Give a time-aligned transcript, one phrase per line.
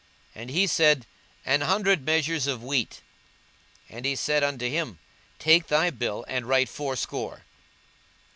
[0.33, 1.05] And he said,
[1.45, 3.01] An hundred measures of wheat.
[3.87, 4.97] And he said unto him,
[5.37, 7.43] Take thy bill, and write fourscore.